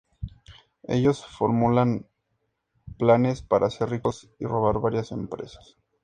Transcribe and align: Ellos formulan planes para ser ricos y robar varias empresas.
Ellos 0.87 1.23
formulan 1.27 2.07
planes 2.97 3.43
para 3.43 3.69
ser 3.69 3.89
ricos 3.91 4.31
y 4.39 4.45
robar 4.45 4.79
varias 4.79 5.11
empresas. 5.11 5.77